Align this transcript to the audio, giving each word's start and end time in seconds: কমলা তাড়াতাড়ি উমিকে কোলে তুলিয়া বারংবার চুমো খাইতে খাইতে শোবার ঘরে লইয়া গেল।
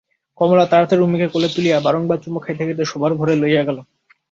কমলা 0.37 0.65
তাড়াতাড়ি 0.71 1.01
উমিকে 1.03 1.27
কোলে 1.27 1.47
তুলিয়া 1.55 1.77
বারংবার 1.85 2.17
চুমো 2.23 2.39
খাইতে 2.39 2.63
খাইতে 2.67 2.83
শোবার 2.91 3.11
ঘরে 3.19 3.33
লইয়া 3.41 3.63
গেল। 3.67 3.77